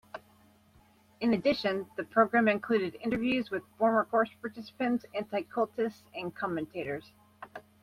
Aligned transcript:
In 1.19 1.31
addition, 1.35 1.85
the 1.95 2.03
program 2.03 2.47
included 2.47 2.97
interviews 3.03 3.51
with 3.51 3.61
former 3.77 4.03
course 4.05 4.31
participants, 4.41 5.05
anti-cultists, 5.13 6.01
and 6.15 6.33
commentators. 6.35 7.11